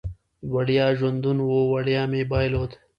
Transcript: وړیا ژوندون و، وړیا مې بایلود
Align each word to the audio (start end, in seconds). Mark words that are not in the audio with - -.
وړیا 0.53 0.87
ژوندون 0.99 1.37
و، 1.41 1.47
وړیا 1.71 2.01
مې 2.11 2.21
بایلود 2.31 2.71